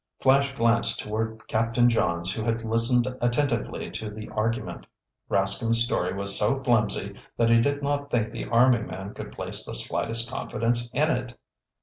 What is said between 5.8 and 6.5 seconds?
story was